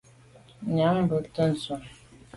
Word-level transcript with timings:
Nya 0.75 0.89
bùnte 1.07 1.43
ndù. 1.51 1.73